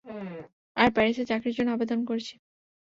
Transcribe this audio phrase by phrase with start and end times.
[0.77, 2.33] আর প্যারিসে চাকরির জন্য আবেদন করেছি।